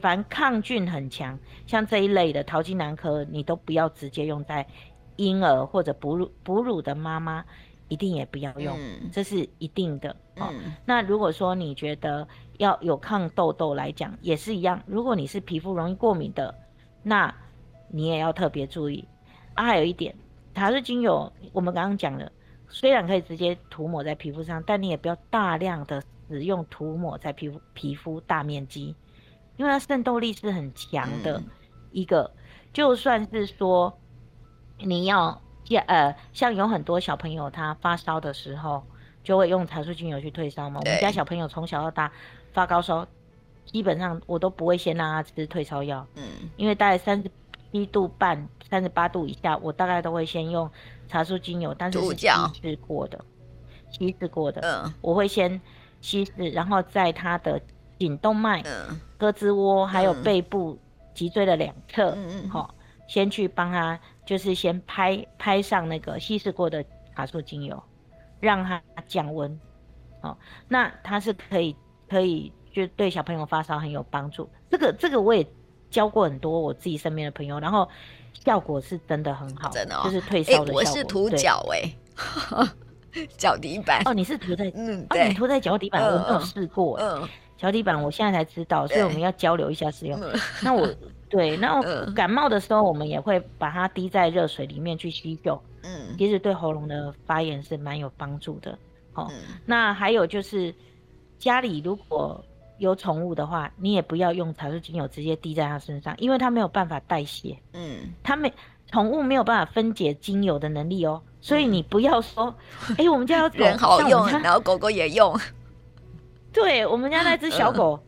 [0.00, 4.66] 凡抗菌很强，像这一类的淘金兰科，你都不要直接用在
[5.16, 7.44] 婴儿或者哺乳哺乳的妈妈，
[7.88, 10.10] 一定也不要用，嗯、这是一定的。
[10.36, 12.26] 哦、嗯，那如果说你觉得
[12.58, 14.80] 要有抗痘痘来讲，也是一样。
[14.86, 16.54] 如果你是皮肤容易过敏的，
[17.02, 17.34] 那
[17.88, 19.04] 你也要特别注意。
[19.54, 20.14] 啊，还有一点，
[20.58, 22.30] 茶树精油，我们刚刚讲了，
[22.68, 28.94] 虽然可以直接涂抹在皮肤上，但你也不要大量的使用涂抹在皮肤皮肤大面积，
[29.56, 31.40] 因为它渗透力是很强的。
[31.92, 32.42] 一个，嗯、
[32.72, 33.98] 就算是说
[34.78, 35.40] 你要。
[35.86, 38.82] 呃，像有很多小朋友他发烧的时候，
[39.22, 40.80] 就会用茶树精油去退烧嘛。
[40.82, 42.10] 我们家小朋友从小到大
[42.54, 43.06] 发高烧，
[43.66, 46.22] 基本上我都不会先让他吃退烧药，嗯，
[46.56, 47.30] 因为大概三十
[47.70, 50.70] 一度半、三十八度以下，我大概都会先用
[51.06, 52.28] 茶树精油，但是是稀
[52.62, 53.24] 释过的，
[53.90, 55.60] 稀释过的，嗯，我会先
[56.00, 57.60] 稀释，然后在他的
[57.98, 60.78] 颈动脉、嗯、胳肢窝还有背部
[61.14, 62.74] 脊椎的两侧，嗯嗯，好，
[63.06, 63.98] 先去帮他。
[64.28, 66.84] 就是先拍拍上那个稀释过的
[67.16, 67.82] 茶树精油，
[68.40, 69.58] 让它降温，
[70.20, 70.36] 哦，
[70.68, 71.74] 那它是可以
[72.10, 74.46] 可以就对小朋友发烧很有帮助。
[74.68, 75.42] 这个这个我也
[75.90, 77.88] 教过很多我自己身边的朋友，然后
[78.44, 80.80] 效果是真的很好，真的、哦、就是退烧的效果。
[80.80, 90.18] 欸、我是涂脚哎， 脚底板哦，你是涂在嗯，对，哦、你涂在脚底板，我没有试过，嗯，脚底板我现在才知道，所以我们要交流一下使用。
[90.62, 90.88] 那我。
[91.30, 91.78] 对，那
[92.14, 95.62] 感冒的时候，我们也会把它滴在热水里面去吸收。
[95.82, 98.72] 嗯，其实对喉咙的发炎是蛮有帮助的。
[99.12, 100.74] 哦，嗯、那还有就是
[101.38, 102.42] 家里如果
[102.78, 107.58] 有宠物的话，你也不要用茶树精油直接滴在它身上，因为它没有办法代谢。
[107.72, 108.52] 嗯，它没
[108.90, 112.54] 宠物没有办法分解精油的能力哦，所以你不要说，
[112.90, 115.38] 哎、嗯欸，我们家有狗人好用，然后狗狗也用。
[116.52, 118.00] 对，我们家那只小狗。
[118.02, 118.04] 嗯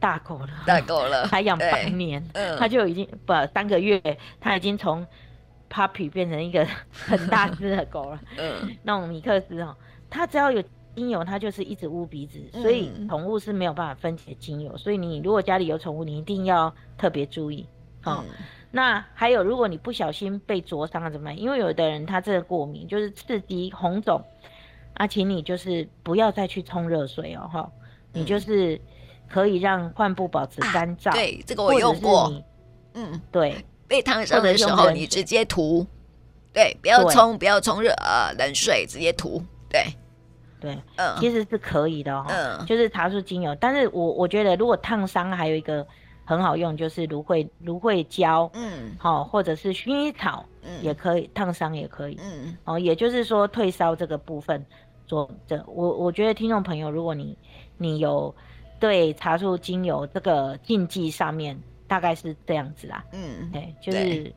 [0.00, 4.00] 大狗了，大狗了，还养半年，嗯，它就已经不三个月，
[4.40, 5.06] 它已经从
[5.70, 9.76] puppy 变成一个 很大只的狗了，嗯，那种米克斯哦，
[10.08, 10.64] 它只要有
[11.00, 17.66] 精油，它就是一直捂鼻子，所以宠物是没有办法分解精油，所以你如果家里有宠物，你一定要特别注意，
[18.02, 18.22] 好，
[18.70, 21.38] 那还有如果你不小心被灼伤了怎么办？
[21.38, 24.22] 因为有的人他这个过敏就是刺激红肿，
[24.94, 27.72] 啊，请你就是不要再去冲热水哦，哈，
[28.12, 28.80] 你就是。
[29.32, 32.32] 可以让患部保持干燥，啊，对，这个我用过。
[32.94, 35.86] 嗯，对，被烫伤的时候你直接涂，
[36.52, 39.84] 对，不要冲，不要冲热呃冷水，直接涂，对，
[40.60, 43.54] 对，嗯，其实是可以的哈，嗯，就是茶树精油。
[43.56, 45.86] 但是我我觉得如果烫伤还有一个
[46.24, 54.64] 很好用，就是芦荟芦荟胶，嗯，好，或者是薰衣草，嗯，也可以烫伤也可以，嗯，哦，也就是说退烧这个部分
[55.06, 57.36] 做这，我我觉得听众朋友，如果你
[57.78, 58.34] 你有。
[58.78, 61.54] 对茶树精油这个禁忌上面
[61.86, 64.34] 大概是这样子啦，嗯，对，就是，对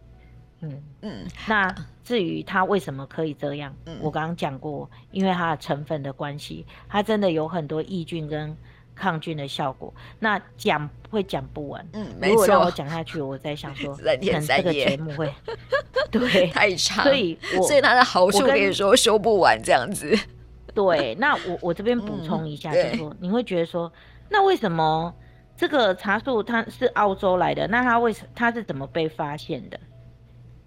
[0.63, 1.73] 嗯嗯，那
[2.03, 8.55] 至于它为什么可以这样，嗯、我刚刚讲过，因为它的成分的关系，它真的有很多抑菌跟
[8.95, 9.93] 抗菌的效果。
[10.19, 12.31] 那讲会讲不完，嗯，没错。
[12.31, 15.33] 如果让我讲下去，我在想说， 三天三夜这个节目会，
[16.09, 20.17] 对，太长，所以我所以它的好处可以说说不完这样子。
[20.73, 23.91] 对，那我我这边补充一下，嗯、就是说你会觉得说。
[24.29, 25.13] 那为什么
[25.55, 27.67] 这个茶树它是澳洲来的？
[27.67, 29.79] 那它为什它是怎么被发现的？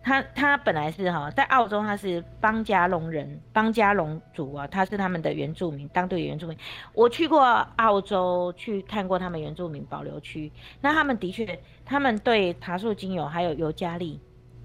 [0.07, 6.57] 它它本来是哈在澳洲，他是邦加隆人、邦加隆族啊，他是他们的原住民，当地的原住民。
[6.95, 7.43] 我去过
[7.75, 14.21] 澳洲去看过他们原住民保留区，那他们的确，他们对茶树精油还有尤加利，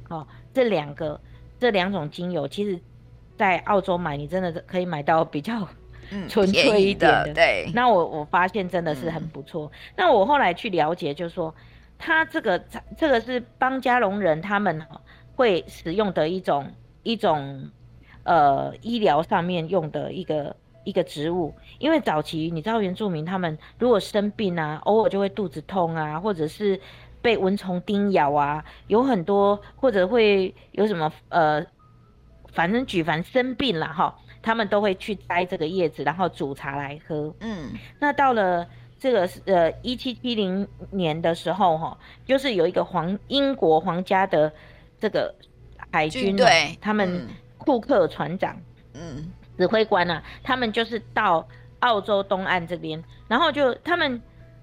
[0.09, 1.19] 哦，这两个
[1.59, 2.79] 这两种精油，其实
[3.35, 5.67] 在澳洲买，你真的可以买到比较。
[6.27, 7.71] 纯粹一点的，的对。
[7.73, 9.71] 那我我发现真的是很不错。
[9.73, 11.55] 嗯、那我后来去了解，就是说，
[11.97, 12.61] 他这个
[12.97, 14.85] 这个是邦加隆人他们
[15.41, 17.71] 会使用的一种一种
[18.23, 21.51] 呃医疗上面用的一个一个植物。
[21.79, 26.79] 因为早期你知道原住民他们如果生病啊，偶尔就会肚子痛啊，或者是
[27.23, 31.65] 被蚊虫叮咬啊，有很多或者会有什么呃，
[32.53, 34.15] 反正举凡生病了哈。
[34.43, 37.31] 他们都会去摘这个叶子，然后煮茶来喝。
[37.41, 44.51] 嗯，那到了这个呃一七七零年的时候，哈，就是有一个皇英国皇家的
[45.01, 45.35] 这个
[45.91, 48.55] 海军对，他们库克船长，
[48.93, 51.45] 嗯，指挥官啊，他们就是到
[51.79, 54.21] 澳洲东岸这边，然后就他们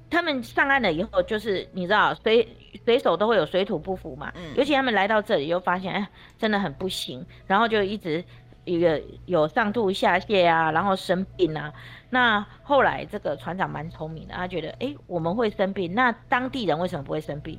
[0.09, 2.49] 他们上岸了以后，就是你知道随
[2.87, 8.25] 随手都会有水土不服嘛，嗯，尤其他们来到这里又发现，哎，真的很不行，然后就一直。
[8.65, 11.73] 一个有上吐下泻啊，然后生病啊。
[12.11, 17.59] 那后来这个船长蛮聪明的，他觉得，哎，我们会生病，那当地人为什么不会生病？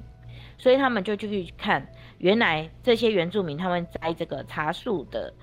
[0.60, 1.84] 所以他们就去看，
[2.20, 5.34] 原来这些原住民他们摘这个茶树的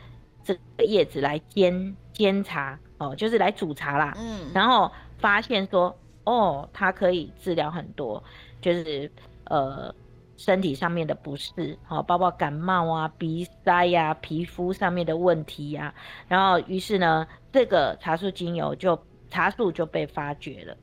[0.45, 4.15] 这个叶子来煎煎茶哦，就是来煮茶啦。
[4.17, 8.23] 嗯，然后发现说，哦，它可以治疗很多，
[8.61, 9.11] 就是
[9.45, 9.95] 呃
[10.37, 15.95] 身体上面的不适，哦，包括感冒啊、鼻塞呀、啊、皮肤上面的问题呀、啊。
[16.29, 18.99] 然后于是呢，这个茶树精油就
[19.31, 20.77] 茶树就被发掘了，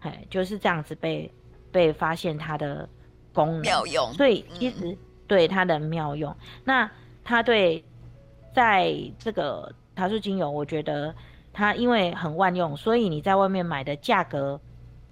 [0.00, 1.30] 哎，就是这样子被
[1.70, 2.88] 被发现它的。
[3.36, 6.90] 功能妙用，所以其实对它的妙用，嗯、那
[7.24, 7.84] 它对
[8.54, 11.14] 在这个茶树精油，我觉得
[11.52, 14.60] 它因为很万用，所以你在外面买的价格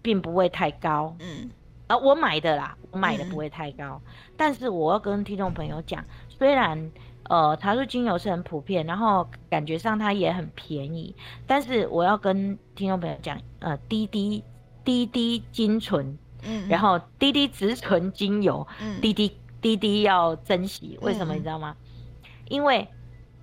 [0.00, 1.16] 并不会太高。
[1.20, 1.50] 嗯，
[1.88, 4.00] 而我买的啦，我买的不会太高。
[4.04, 6.90] 嗯、但是我要跟听众朋友讲，虽然
[7.28, 11.14] 呃茶树精油是很普遍，然后感觉上它也很便宜，
[11.46, 14.44] 但是我要跟听众朋友讲，呃滴滴
[14.84, 16.18] 滴滴精纯。
[16.46, 21.74] 嗯，然后滴滴植醇精油，嗯，滴滴滴滴要珍惜，为什么你知道吗？
[22.22, 22.86] 嗯、因为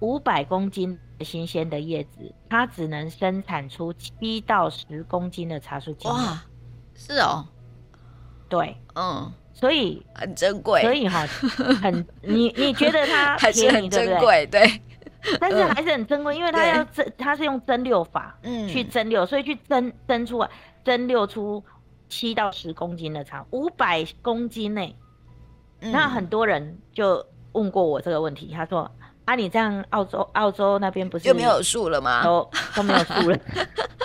[0.01, 6.15] 五百公斤新鲜的叶子，它只能生产出七到十公斤的茶树精油。
[6.15, 6.43] 哇，
[6.93, 7.43] 是哦，
[8.47, 11.25] 对，嗯，所以很珍贵，所以哈，
[11.81, 14.79] 很你你觉得它 还是很珍贵，对，
[15.39, 20.47] 但是还是很珍贵，因为它要蒸，它是用蒸馏法，嗯，去蒸馏，所以去蒸蒸出来，
[20.83, 21.63] 蒸馏出。
[22.13, 24.93] 七到十公斤的茶，五百公斤内，
[25.81, 28.89] 嗯、那很多人就问过我这个问题，他说
[29.25, 32.23] ：“啊，你这样澳洲澳洲那边不是就没有树了吗？
[32.23, 33.39] 都都没有树了，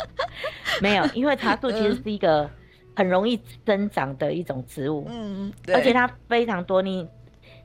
[0.83, 2.49] 没有，因为茶树其实是一个
[2.97, 6.83] 很容易生长的一种植物，嗯，而且它非常多。
[6.83, 7.09] 你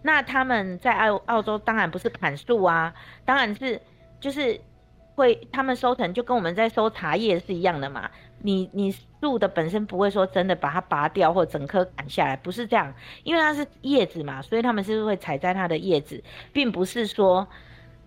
[0.02, 2.94] 那他们在澳澳洲当然不是砍树啊，
[3.26, 3.82] 当然是
[4.20, 4.60] 就是
[5.16, 8.10] 会他们收成就跟我们在收茶叶是一样的嘛。”
[8.44, 17.48] 你你树的本身不会说真的把它拔掉或整棵砍下来，不是这样，因为它是叶子嘛，所以他们是会采摘它的叶子，并不是说，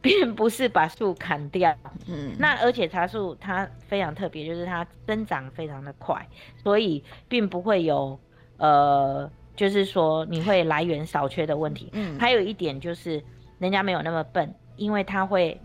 [0.01, 1.75] 并不是把树砍掉。
[2.09, 6.27] 嗯，那而且茶树它非常特别，就是它生长非常的快，
[6.63, 8.19] 所以并不会有
[8.57, 11.91] 呃，就是说你会来源少缺的问题。
[11.93, 13.23] 嗯，还有一点就是
[13.59, 15.61] 人家没有那么笨，因为它会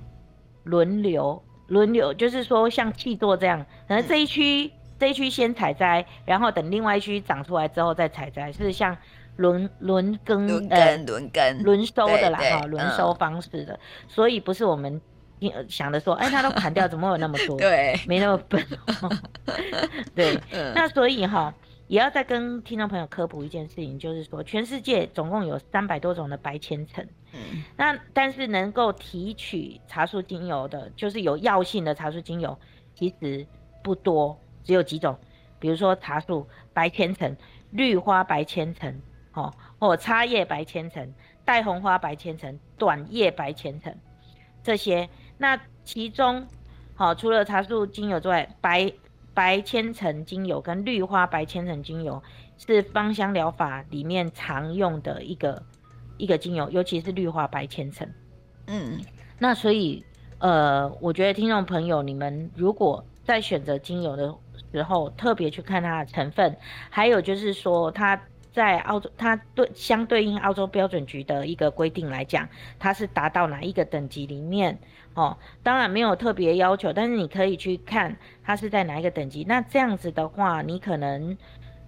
[0.64, 1.42] 轮流。
[1.70, 8.96] 轮流就是说，像气座这样，可能这一区、嗯、这一区先采摘，然后等另外一区长出来之后再采摘，是像
[9.38, 15.02] 轮轮耕轮耕轮耕轮收的啦哈，轮收方式的，嗯、所以不是我们
[15.68, 17.58] 想的说， 哎，他都砍掉，怎么有那么多？
[17.62, 18.66] 对，没那么笨。
[20.14, 21.54] 对，嗯、那所以哈。
[21.90, 32.56] 也要再跟听众朋友科普一件事情，就是说，全世界总共有三百多种的白千层，嗯，那但是能够提取茶树精油的，就是有药性的茶树精油，
[32.94, 33.44] 其实
[33.84, 35.18] 不多，只有几种，
[35.60, 37.36] 比如说茶树白千层、
[37.72, 39.02] 绿花白千层，
[39.34, 41.12] 哦，或茶叶白千层、
[41.44, 43.92] 带红花白千层、短叶白千层
[44.62, 46.46] 这些，那其中，
[46.94, 48.94] 好，除了茶树精油之外，白。
[49.40, 52.22] 白千层精油跟绿花白千层精油
[52.58, 55.64] 是芳香疗法里面常用的一个
[56.18, 58.06] 一个精油，尤其是绿花白千层。
[58.68, 59.00] 嗯，
[59.38, 60.04] 那所以
[60.40, 64.36] 呃，我觉得听众朋友，你们如果在选择精油的
[64.74, 66.58] 时候，特别去看它的成分，
[66.90, 68.22] 还有就是说它
[68.52, 72.46] 在澳洲，它对相对应澳洲标准局的一个规定来讲，
[72.78, 74.78] 它是达到哪一个等级里面？
[75.16, 79.44] 哦，当然没有特别要求，但是你可以去看它是在哪一个等级。
[79.44, 81.38] 那这样子的话，你可能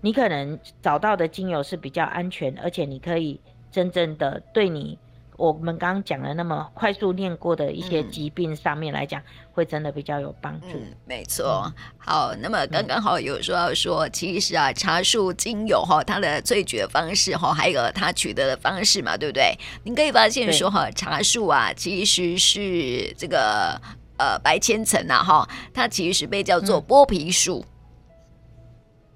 [0.02, 3.40] 你可能找到的精油是比较安全，而且你可以
[3.72, 4.98] 真正的对你。
[5.42, 10.68] 我们刚刚讲的那么快速念过的一些疾病上面来讲，嗯、会真的比较有帮助。
[10.76, 11.74] 嗯，没错。
[11.98, 19.58] 好，那么刚刚好有说到说，嗯、其实啊，茶树精油哈，它的萃取的方式哈，还有它取得的方式嘛，对不对？
[19.84, 23.82] 您可以发现说哈，茶树啊，其实是这个
[24.18, 27.66] 呃白千层呐哈，它其实被叫做剥皮树。
[27.66, 27.71] 嗯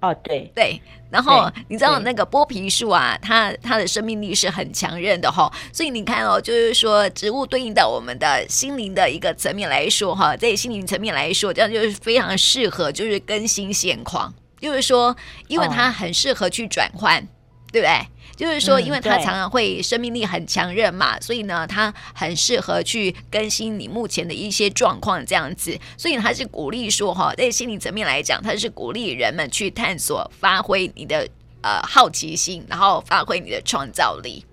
[0.00, 0.50] 哦，对。
[0.54, 0.80] 对，
[1.10, 15.16] 然后你知道那个剥皮树啊，它它的生命力是很强韧的哈，所以你看哦，就是说植物对应到我们的心灵的一个层面来说哈，在心灵层面来说，这样就是非常适合，就是更新现况，就是说，
[15.48, 17.26] 因为它很适合去转换，哦、
[17.72, 18.06] 对不对？
[18.36, 25.76] 就是说，因为它常常会生命力很强韧嘛，嗯、所以呢，它很适合去更新你目前的一些状况这样子。
[25.96, 31.26] 所以它是鼓励说哈，在心理层面来讲，它是鼓励人们去探索、发挥你的
[31.62, 34.44] 呃好奇心，然后发挥你的创造力。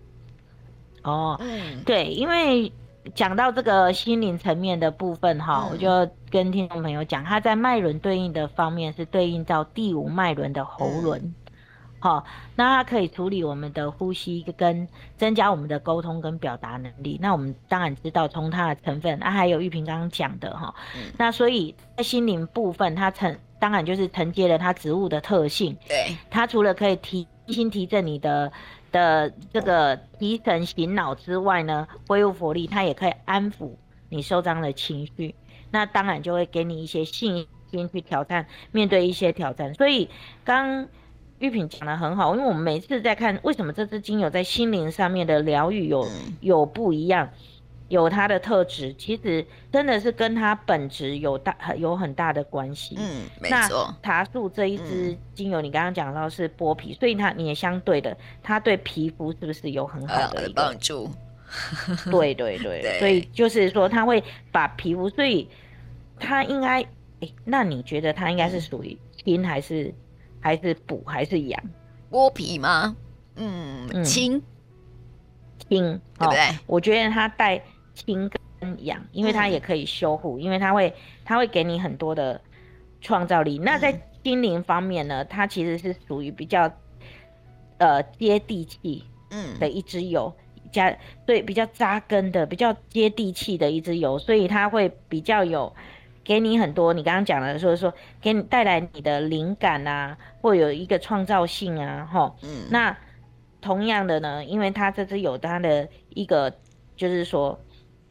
[1.01, 2.71] 哦，嗯，对，因为
[3.13, 11.19] 讲到这个心灵层面的部分哈，嗯、我就跟听众朋友讲，它在脉轮对应的方面是对应到第五脉轮的喉轮。
[11.19, 11.35] 嗯
[12.03, 12.25] 好，
[12.57, 14.85] 那它可以处理我们的呼吸跟
[15.15, 17.17] 增加我们的沟通跟表达能力。
[17.21, 25.77] 那我们当然知道从它的成分，啊，还有玉萍刚刚讲的哈，嗯、那所以在心灵部分，它承当然就是承接了它植物的特性。
[25.87, 28.51] 对，它除了可以提心提振你的
[28.91, 33.71] 的这个提神醒脑之外呢，恢复活力，它也可以安抚
[34.09, 35.33] 你受伤的情绪。
[35.71, 39.73] 那当然就会给你一些信心去挑战，面对一些挑战。
[39.73, 40.09] 所以
[40.43, 40.89] 刚。
[41.43, 46.08] 玉品讲的很好，因为我们每次在看为什么这支精油在心灵上面的疗愈有
[46.39, 47.29] 有不一样，
[47.89, 52.95] 有它的特质，其实真的是跟它本质有大有很大的关系。
[52.97, 53.93] 嗯，没错。
[54.01, 61.12] 那茶树这一支精油，你刚刚讲到是剥皮，所以它你也相对的，它对皮肤是不是有很好的帮助？
[62.10, 65.49] 对对对，对所以就是说它会把皮肤，所以
[66.17, 66.82] 它应该，
[67.19, 69.93] 哎，那你觉得它应该是属于阴还是？
[70.43, 71.63] 还是补还是养？
[72.12, 72.95] 剥皮吗？
[73.38, 74.43] 嗯，清
[75.69, 76.39] 清，对不对？
[76.41, 77.60] 哦、我觉得它带
[77.95, 78.29] 清
[78.60, 82.39] 跟养，因为它也可以修护，嗯、因为它会它会给你很多的
[82.99, 83.58] 创造力。
[83.58, 86.69] 嗯、那在心灵方面呢，它其实是属于比较
[87.77, 90.32] 呃接地气嗯的一支油，
[90.73, 95.73] 加、嗯、对比较扎根的、比较接地气的一支油，所以它会比较有。
[96.23, 102.95] 给你很多，你刚刚讲的，说说给你带来你的灵感啊，或有一个创造性啊，哈，嗯，那
[103.59, 106.53] 同样的呢，因为它这只有它的一个，
[106.95, 107.59] 就是说，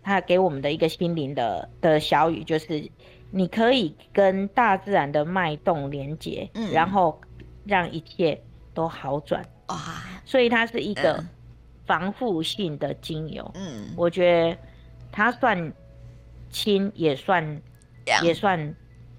[0.02, 2.86] 它给我们的一个心灵的的小雨，就是
[3.30, 7.18] 你可以跟大自然的脉动连接，嗯，然后
[7.64, 8.38] 让一切
[8.74, 9.76] 都好转，哇，
[10.26, 11.24] 所以它是一个
[11.86, 14.58] 防护性的精油，嗯，我觉得
[15.10, 15.72] 它算
[16.50, 17.62] 轻也算。
[18.22, 18.74] 也算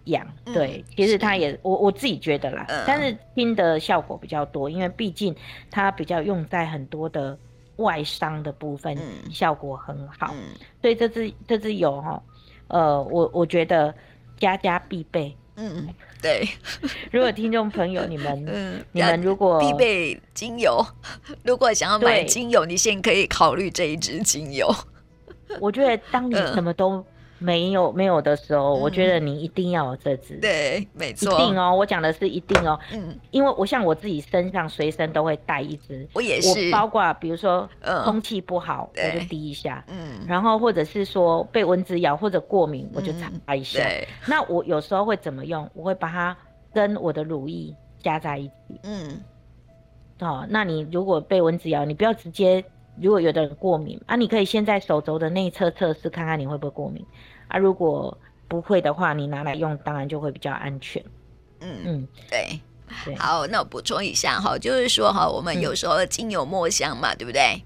[0.05, 5.33] 养，对，嗯、其实它也我我自己觉得啦，嗯、但是听的效果比较多，因为毕竟
[5.71, 7.37] 它比较用在很多的
[7.77, 12.21] 外伤的部分，嗯、效果很好，嗯、所以这支这支油哈，
[12.67, 13.95] 呃，我我觉得
[14.37, 15.87] 家家必备，嗯，
[16.21, 16.45] 对，
[17.09, 20.85] 如果听众朋友你们， 嗯，你们如果必备精油，
[21.43, 24.69] 如果想要买精油，对你先可以考虑这一支精油，
[25.61, 27.05] 我觉得当你什么都。
[27.43, 30.37] 没有没有的时候，嗯、我觉得你一定要有这支。
[30.41, 31.33] 对，没错。
[31.33, 32.79] 一定哦，我讲的是一定哦。
[32.93, 36.07] 嗯，因为我像我自己身上随身都会带一支。
[36.13, 36.67] 我也是。
[36.67, 37.69] 我包括比如说
[38.05, 39.83] 空气不好，嗯、我就滴一下。
[39.89, 40.25] 嗯。
[40.25, 43.85] 然后或者是说被蚊子咬或者过敏，我就擦一下。
[44.25, 45.69] 那我有时候会怎么用？
[45.73, 46.37] 我会把它
[46.73, 48.79] 跟我的乳液加在一起。
[48.83, 49.21] 嗯。
[50.19, 52.63] 哦，那你如果被蚊子咬，你不要直接。
[53.01, 57.03] 如果有的人过敏啊，你可以先在手肘的内侧测试看看你会不会过敏。
[57.53, 61.01] 啊，如果不会的话，你拿来用当然就会比较安全。
[61.61, 62.59] 嗯嗯，对，
[63.05, 67.63] 对好，那我补充一下哈，就是说哈，我们有时候精油墨香嘛，嗯、对不对？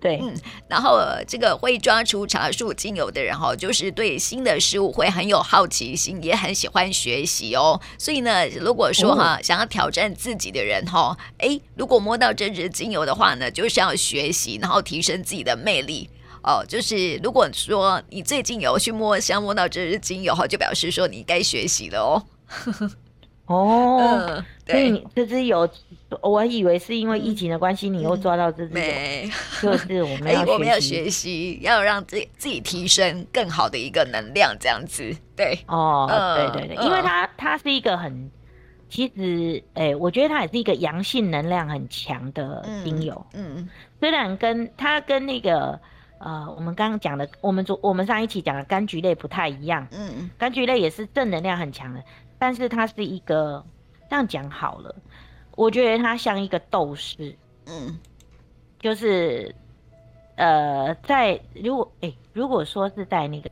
[0.00, 0.32] 对，嗯，
[0.68, 7.80] 然后这个会抓出茶树精油的人哈，就是对新的事物会很有好奇心，也很喜欢学习哦。
[7.98, 16.08] 所以呢，如果说哈，哦、想要挑战自己的人哈，哎，如果摸到这支精油的话呢，就是要学习，然后提升自己的魅力。
[16.48, 22.24] 哦，就是如果说你最近有去摸香摸到这支精油，哈，就表示说你该学习了哦。
[23.44, 23.98] 哦，
[24.32, 25.68] 嗯、所以你这支油，
[26.22, 29.30] 我以为是因为疫情的关系，你又抓到这支油， 嗯、
[29.60, 35.14] 就是我们要学习，我们要学习，要让自己自己提升更好的一个能量，这样子。
[35.36, 38.30] 对，哦，嗯、对对对，因为它它是一个很，
[38.88, 43.26] 其实，哎、欸，我觉得它也是一个阳性能量很强的精油。
[43.34, 43.68] 嗯，嗯
[44.00, 45.78] 虽然跟它跟那个。
[46.18, 49.86] 呃，我们刚刚讲的，我们昨我们上一期讲的柑橘类不太一样。
[49.92, 52.02] 嗯嗯，柑橘类也是正能量很强的，
[52.38, 53.64] 但是它是一个
[54.10, 54.92] 这样讲好了，
[55.54, 57.36] 我觉得它像一个斗士。
[57.66, 57.96] 嗯，
[58.80, 59.54] 就是
[60.34, 63.50] 呃，在如果哎、欸，如果说是在那个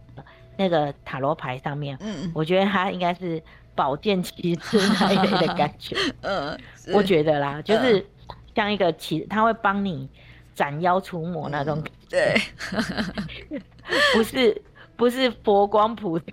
[0.56, 3.40] 那个塔罗牌上面，嗯嗯，我觉得它应该是
[3.76, 5.96] 宝剑骑士那一类的感觉。
[6.22, 6.58] 嗯，
[6.92, 8.04] 我觉得啦，就是
[8.56, 10.08] 像一个骑，他会帮你。
[10.56, 12.34] 斩妖除魔那种，对，
[14.14, 14.62] 不是
[14.96, 16.32] 不是佛光普照、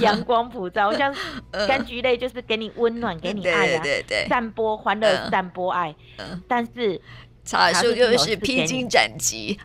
[0.00, 1.14] 阳光普照，像
[1.52, 5.94] 柑橘类就是给你温暖、给你爱呀、啊，对对对，散播欢乐、散播爱。
[6.16, 6.98] 嗯，但是
[7.44, 9.60] 茶树就是披荆斩棘，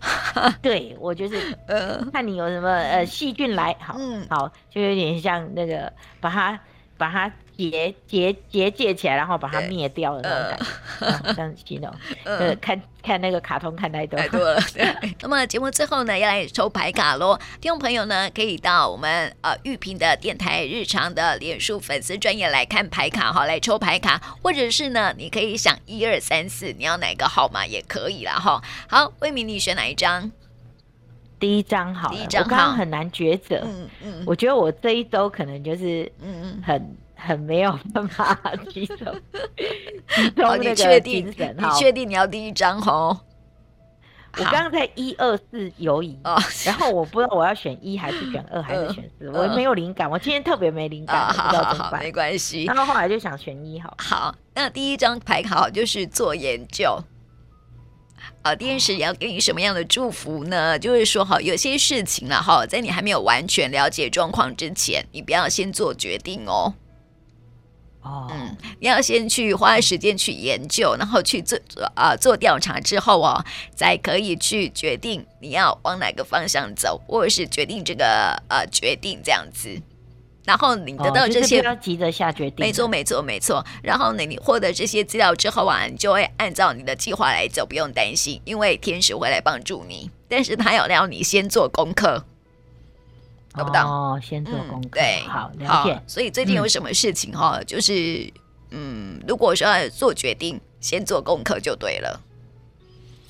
[0.61, 3.97] 对我就是，呃，看你有什么呃细菌来，好，
[4.29, 6.59] 好，就有点像那个把它
[6.97, 11.93] 把它结结结界起来，然后把它灭掉的那种感觉，呃、这样子形容。
[12.23, 14.59] 呃， 呃看看那个卡通看太多太多了。
[15.21, 17.37] 那么节目最后呢，要来抽牌卡喽。
[17.61, 28.61] 听众朋友呢，可以到我们呃玉屏的电台日常的脸书粉丝专页来看牌卡哈，来抽牌卡，或者是呢，你可以想一二三四，你要哪个号码也可以啦哈。
[28.87, 30.31] 好，魏明，你选哪一张？
[31.43, 33.59] 第一张好，第一张我刚刚很难抉择。
[33.65, 38.33] 嗯嗯，我觉得我这一周可能就是嗯嗯很很没有办法
[38.69, 39.05] 集中。
[40.41, 41.27] 好，你确定？
[41.27, 43.19] 你确定你要第一张哦？
[44.37, 46.17] 我刚刚在一二四犹豫，
[46.65, 50.09] 然后我不知道我要选一还是选二还是选四，我没有灵感。
[50.09, 52.01] 我今天特别没灵感，不知道怎么办。
[52.01, 52.63] 没关系。
[52.63, 53.93] 然后后来就想选一好。
[53.97, 56.97] 好，那第一张牌卡就是做研究。
[58.43, 60.77] 啊，天使要给你什么样的祝福呢？
[60.77, 66.73] 就是说，哈，有些事情了，哈，在你还没有完全了解状况之前，你不要先做决定哦。
[68.01, 71.57] 哦，嗯，你要先去花时间去研究，然后去做
[71.95, 79.81] 啊、呃、做调查之后哦，才可以去决定你要往哪个方向走，或者是决定这个呃决定这样子。
[80.45, 82.65] 然后你得到这些，不要急着下决定。
[82.65, 83.65] 没错，没错，没错。
[83.81, 90.11] 然后呢，你获得这些资料之后啊，你就会按照你的计划来走，不用担心，因为天使会来帮助你。
[90.27, 92.25] 但是他要让你先做功课，
[93.53, 93.81] 懂不懂？
[93.81, 94.89] 哦，先做功课。
[94.93, 96.01] 对，好，了解。
[96.07, 98.29] 所以最近有什么事情哈，就是
[98.71, 102.21] 嗯，如果说要做决定，先做功课就对了。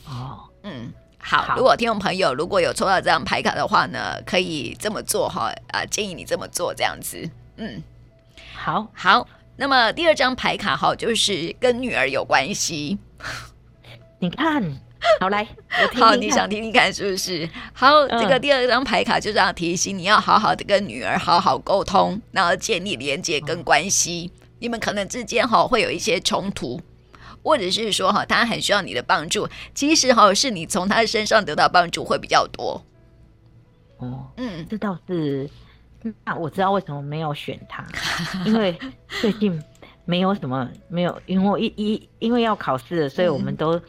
[0.08, 0.92] 哦，嗯。
[1.26, 7.30] 好，如果听众朋友如果有抽到这张牌卡的话呢，可以这么做哈啊，建议你这么做这样子。
[7.56, 7.82] 嗯，
[8.54, 9.26] 好好。
[9.56, 12.98] 那么第二张牌卡哈，就是跟女儿有关系。
[14.20, 14.62] 你看，
[15.22, 15.48] 好来，
[15.82, 17.48] 我听听好，你想听听看是不是？
[17.72, 24.30] 好，嗯、这个第二张牌卡就是要提醒你要好好的跟女儿好好沟通，然后建立连接跟关系。
[24.34, 26.82] 嗯、你们可能之间哈会有一些冲突。
[27.44, 32.84] 或者是说哈，他很需要你的帮助，其实哈是你从他身上得到帮助会比较多。
[33.98, 35.50] 哦，嗯，这倒是，
[36.24, 37.86] 那我知道为什么没有选他，
[38.46, 38.78] 因为
[39.22, 39.62] 最近
[40.06, 43.80] 没有什么没有，因为我一一因为要考试了，所以我们都。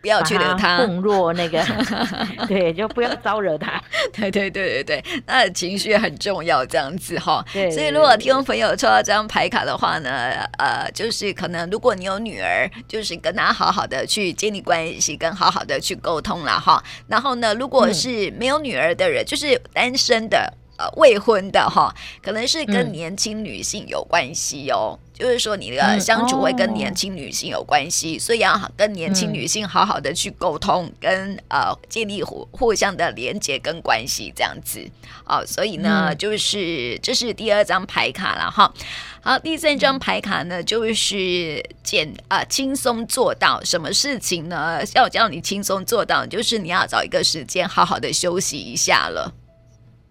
[0.00, 1.64] 不要去惹他，奉若那个，
[2.46, 3.82] 对，就不要招惹他。
[4.12, 7.44] 对对对对对，那情绪很重要，这样子哈。
[7.52, 10.10] 对，所以如果听众朋友抽到这张牌卡的话呢，
[10.58, 16.82] 呃，就是可能如果你有女儿，就是跟她好好的去建立关系，跟好好的去沟通了哈。
[17.06, 20.54] 然后呢，如果是没有女儿的人，嗯、就是单身的。
[20.78, 21.92] 呃，未婚的哈，
[22.22, 24.96] 可能是跟年轻女性有关系哦。
[24.96, 34.88] 嗯、就是说，你的相处会跟年轻女性有关系，所以要跟年轻女性好好的去沟通，嗯、跟呃建立互互相的连接跟关系这样子。
[35.24, 38.72] 哦，所以呢，嗯、就是这是第二张牌卡了哈。
[39.20, 44.80] 好，第三张牌卡呢，就是简啊轻松做到什么事情呢？
[44.94, 49.34] 要叫你轻松做到，就是你要找一个时间好好的休息一下了。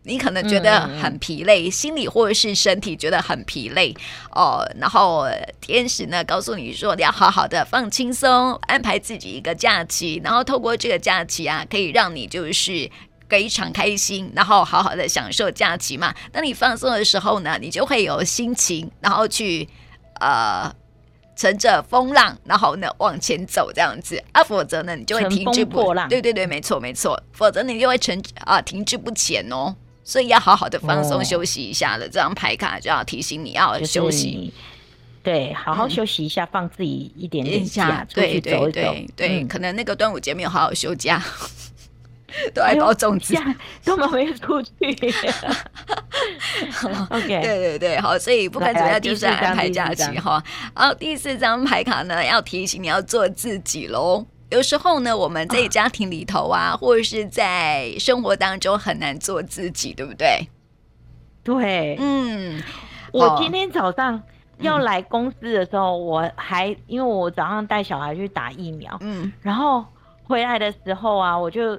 [0.07, 3.93] 你可能觉得很疲累，嗯、心理或者是身体觉得很疲累
[4.31, 5.27] 哦，然后
[5.59, 12.89] 天使呢告诉你说，你要好好的放轻松，安排自己一个假期，然后透过这个假期啊，可以让你就是
[13.27, 16.15] 非常开心，然后好好的享受假期嘛。
[16.31, 19.67] 当你放松的时候呢，你就会有心情，然后去
[20.21, 20.73] 呃
[21.35, 26.07] 乘着风浪，然后呢往前走这样子啊，否则呢你就会停滞不前。
[26.07, 29.75] 对对对，没错没错，否则你就会沉啊停滞不前哦。
[30.07, 34.53] 所以要好好的放松休息一下了，哦、这张牌卡就要提醒你要休息，
[35.21, 38.07] 对，好好休息一下，嗯、放自己一点点假。
[38.13, 41.21] 对，对，对，对，嗯、可能那个端午节没有好好休假，
[42.55, 43.35] 都爱包粽子，
[43.83, 44.71] 根本没有出去。
[47.09, 50.41] OK，对对对，好，所以不管怎么样，就是安排假期哈。
[50.73, 54.25] 好，第四张牌卡呢，要提醒你要做自己喽。
[54.49, 60.47] 有时候呢，我们在家庭里头啊，啊或者是在生活当中很难做自己，对不对？
[61.43, 62.63] 对，嗯，
[63.11, 64.23] 我今天早上
[64.59, 69.83] 要来公司的时候，嗯、我还因为我早上带小孩去打疫苗，嗯，然后
[70.23, 71.77] 回来的时候啊，我就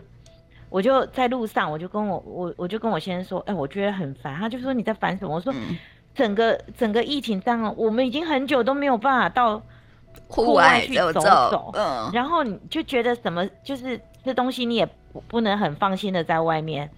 [0.69, 5.35] 我就在路上，我就跟我我我就跟我先生说，哎、欸，我觉得很烦，他就说你在烦什么？
[5.35, 5.75] 我说，嗯、
[6.15, 9.63] 整个整个疫情这样，我们已经很久都没有办法到。
[10.29, 16.89] 户外去走走，嗯，然后你就觉得什么，就是这东西你也不不能很放心的在外面，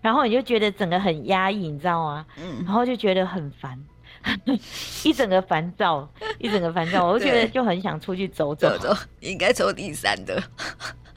[0.00, 2.26] 然后你就觉得整个很压抑，你知道吗？
[2.38, 3.78] 嗯，然后就觉得很烦，
[5.04, 6.08] 一整个烦躁，
[6.40, 8.70] 一整个烦躁，我就觉得就很想出去走走。
[8.78, 10.42] 走走，应该抽第三的，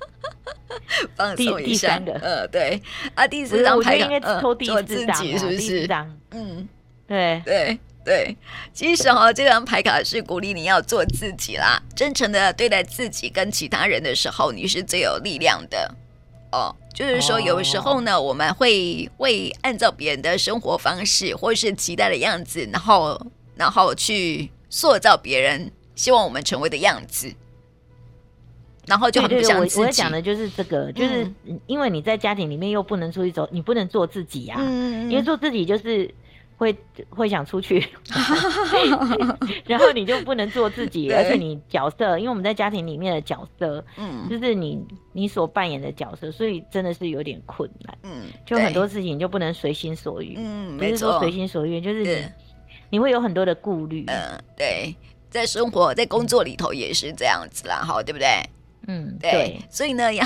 [1.16, 1.98] 放松一下。
[2.00, 2.82] 的，嗯，对。
[3.16, 5.58] 啊，第四张牌，应该抽第四张，是不是？
[5.58, 6.68] 第四张，嗯，
[7.08, 7.80] 对对。
[8.06, 8.36] 对，
[8.74, 15.96] 其实哈，这张牌卡是鼓励你要做自己啦，真诚的对待自己跟其他人的时候，你是最有力量的
[16.52, 16.76] 哦。
[16.94, 23.20] 就是说，有时候呢，我们会会按照别人的生活方式或是期待的样子，然后
[23.56, 27.34] 然后去塑造别人希望我们成为的样子，
[28.86, 29.80] 然后就很不像自己。
[29.80, 31.32] 我我讲的就是这个，就是
[31.68, 36.14] 因为你在家庭里面又不能出去走，你不能做自己呀、啊，嗯、因为做自己就是。
[36.58, 36.76] 会
[37.10, 37.86] 会想出去，
[39.66, 44.80] 然后你就不能做自己，而且你角色，因为我们在家庭里面的角色，嗯，就是你
[45.12, 52.24] 你所扮演的角色，所以真的是有点困难，嗯，就很多事情就不能随心所欲，嗯，不是说随心所欲，就是你
[52.92, 54.96] 你会有很多的顾虑，嗯，对，
[55.30, 58.28] 在生活在工作里头也是这样子啦，好，对不对？
[58.88, 60.26] 嗯，对，对，所以呢，要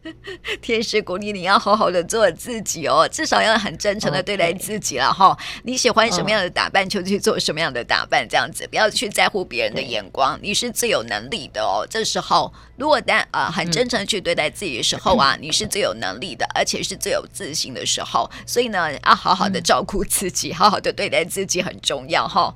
[0.62, 5.36] 天使鼓励你要好好的做自己哦，至少要很真诚的对待自己了哈。
[5.64, 10.38] 你喜欢什么样的打扮，就去做什么样的打扮，这样子不要去在乎别人的眼光。
[10.42, 11.86] 你是最有能力的哦。
[11.90, 18.30] 这时候，如果但啊、呃、很真诚去对待自己的时候啊，嗯、你是最有能力的，而且是最有自信的时候。
[18.46, 22.54] 所以呢，要好好的照顾自己，嗯、好好的对待自己很重要哈。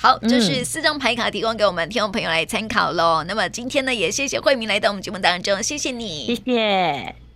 [0.00, 3.24] 好，这是四张牌卡提供给我们听众朋友来参考喽。
[3.24, 7.27] 嗯、那么今天呢，也谢谢慧明来到我们节目当中，谢谢你，谢谢。